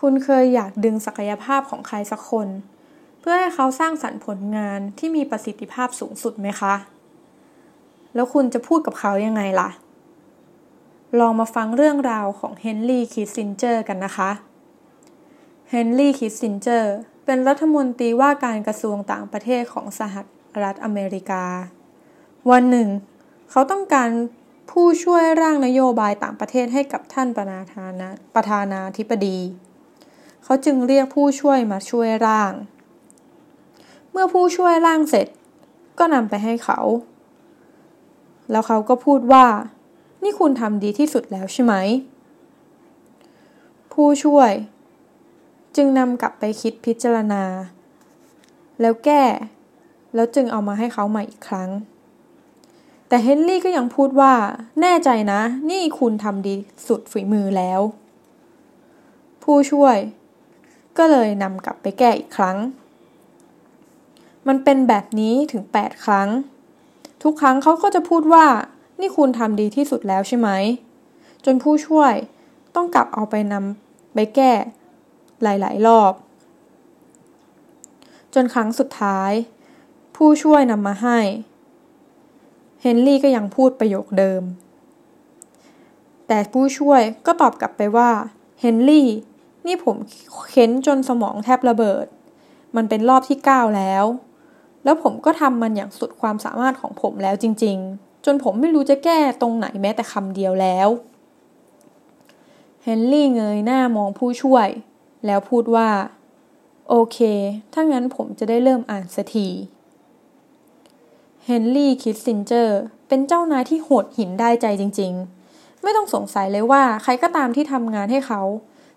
[0.00, 2.48] คุณเคยอยากดึงศักยภาพของใครสักคน
[3.20, 6.74] เพื่อให้เขาสร้างสรรค์ผลงานที่มีประสิทธิภาพสูงสุดไหมคะ
[8.14, 9.70] แล้วคุณจะพูดกับเขายังไงล่ะ
[11.20, 14.30] ลองมาฟังเรื่องราวของเฮนรี่คิสซินเจอร์กันนะคะ
[15.70, 20.14] เฮนรี่คิสซินเจอร์เป็นรัฐมนตรีว่าการกระทรวงต่างประเทศของสห
[20.62, 21.44] รัฐอเมริกา
[22.50, 22.88] วันหนึ่ง
[23.50, 24.10] เขาต้องการ
[24.70, 29.38] ผู้ช่วยร่างนโยบายต่างประเทศให้กับท่านประธานาประธานาธิบดี
[30.44, 32.52] เขาจึงเรียกผู้ช่วยมาช่วยร่าง
[34.10, 35.26] เมื่อผู้ช่วยร่างเสร็จ
[35.98, 36.80] ก็นำไปให้เขา
[38.50, 39.46] แล้วเขาก็พูดว่า
[40.22, 41.74] นี่คุณทำดีที่สุดแล้วใช่ไหม
[43.92, 44.52] ผู้ช่วย
[45.76, 47.44] จึงนำกลับไปคิดพิจารณา
[48.80, 49.24] แล้วแก้
[50.14, 51.70] แล้วจึงเอามาให้เขาใหม่อีกครั้ง
[53.08, 54.34] แต่เฮนรี่ก็ยังพูดว่า
[54.80, 56.54] แน่ใจนะ นี่คุณทำดี
[56.86, 57.80] สุดฝีมือแล้ว
[59.42, 59.96] ผู้ช่วย
[60.98, 62.58] ก็เลยนำกลับไปแก้อีกครั้ง
[64.48, 66.28] มันเป็นแบบนี้ถึง 8 ครั้ง
[67.22, 68.46] ทุกครั้งเขาก็จะพูดว่า
[69.00, 70.48] นี่คุณทำดีที่สุดแล้วใช่ไหม
[71.44, 72.14] จนผู้ช่วย
[72.74, 74.52] ต้องกลับเอาไปนำไปแก้
[75.42, 76.12] หลาย ๆ รอบ
[78.34, 79.32] จนครั้งสุดท้าย
[80.16, 81.18] ผู้ช่วยนำมาให้
[82.82, 84.42] เฮนรี่ก็ยังพูดประโยคเดิม
[86.28, 88.10] แต่ผู้ช่วยก็ตอบกลับไปว่า
[88.60, 89.08] เฮนรี่
[89.66, 89.96] นี่ผม
[90.50, 92.06] เค้นจนสมองแทบระเบิด
[92.76, 94.04] มันเป็นรอบที่ 9 แล้ว
[94.84, 100.88] แล้วผมก็ทำมันอย่างสุดความสามารถของผมแล้วจริง ๆ จนผมไม่รู้จะแก้ตรงไหนแม้แต่คำเดียวแล้ว
[102.84, 104.68] เฮนรี่เงยหน้ามองผู้ช่วย
[105.26, 105.88] แล้วพูดว่า
[106.88, 107.18] โอเค
[107.72, 109.48] ถ้างั้นผมจะได้เริ่มอ่านสักที
[111.46, 115.12] เฮนรี่คิสซินเจอร์เป็นเจ้านายที่โหดหินได้ใจจริง
[115.48, 118.40] ๆ ไม่ต้องสงสัยเลยว่าใครก็ตามที่ทำงานให้เขา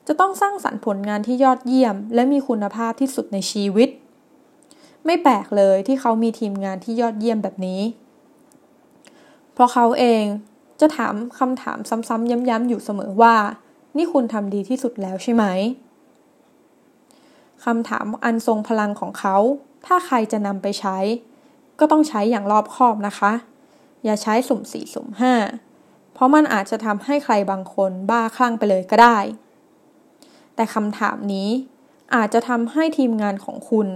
[0.07, 3.89] จะต้องสร้างสรรค์ผลงานที่ยอดเยี่ยม และมีคุณภาพที่สุดในชีวิต
[5.05, 7.81] ไม่แปลกเลยที่เขามีทีมงานที่ยอดเยี่ยมแบบนี้
[9.53, 10.23] เพราะเขาเอง
[10.79, 13.35] จะถามคำถามซ้ำๆย้ำๆอยู่เสมอว่า
[13.97, 15.43] นี่คุณทำดีที่สุดแล้วใช่ไหม
[17.65, 19.37] คำถามอันทรงพลังของเขา
[19.85, 20.97] ถ้าใครจะนำไปใช้
[21.79, 23.31] ก็ต้องใช้อย่างรอบคอบนะคะ
[24.05, 25.33] อย่าใช้สุ่มสี่สุ่มห้า
[26.13, 29.17] เพราะมันอาจจะทำให้ใครบางคนบ้าคลั่งไปเลยก็ได้
[30.57, 31.49] แต่คำถามนี้
[32.15, 33.87] อาจจะทำให้ทีมงานของคุณ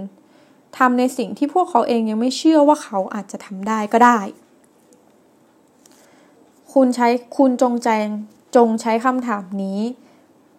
[0.78, 4.20] ทำในสิ่งที่พวกเขาเองยังไม่เชื่อว่าเขาอาจจะทำได้ก็ได้
[6.72, 7.88] คุณใช้คุณจงใจ
[8.56, 9.80] จงใช้คำถามนี้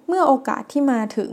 [0.07, 1.31] เมื่อโอกาสที่มาถึง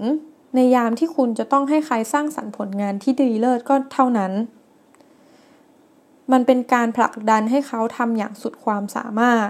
[0.54, 4.32] ในยามที่คุณจะต้องให้ใครสร้างสรรค์ผลงานที่ดีเลิศก็เท่านั้น
[6.32, 9.48] มันเป็นการผลักดันให้เขาทำอย่างสุดความสามารถ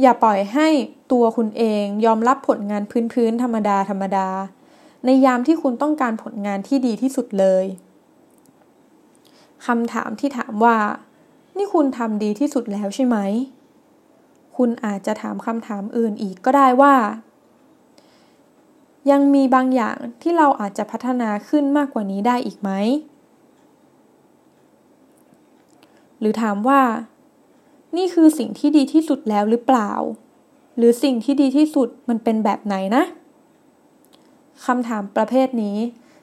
[0.00, 0.68] อย่าปล่อยให้
[1.12, 4.28] ตัวคุณเองยอมรับผลงานพื้นๆธรรมดาธรรมดา
[5.04, 7.64] ในยามที่คุณต้องการผลงานที่ดีที่สุดเลย
[9.66, 10.76] คำถามที่ถามว่า
[11.56, 13.16] นี่คุณทำดีที่สุดแล้วใช่ไหม
[14.56, 16.94] คุณอาจจะถามคำถามอื่นอีกก็ได้ว่า
[19.10, 22.70] ยังมีบางอย่างที่เราอาจจะพัฒนาขึ้นมากกว่านี้ได้อีกไหม
[26.20, 26.80] หรือถามว่า
[27.96, 29.92] นี่คือสิ่งที่ดีที่สุดแล้วหรือเปล่า
[30.76, 33.04] หรือสิ่งที่ดีที่สุดมันเป็นแบบไหนนะ
[34.66, 35.78] คำถามประเภทนี้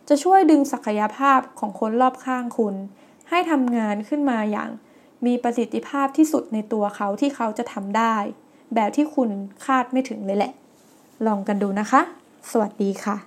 [0.10, 2.76] จะช่วยดึงศักยภาพของคนรอบข้างคุณ
[3.30, 4.70] ให้ทำงานขึ้นมาอย่าง
[5.26, 8.16] มีประสิทธิภาพที่สุดในตัวเขาที่เขาจะทำได้
[8.76, 9.30] แบบที่คุณ
[9.66, 10.54] คาดไม่ถึงเลยแหละ
[11.26, 12.02] ลองกันดูนะคะ
[12.52, 13.27] สวัสดีค่ะ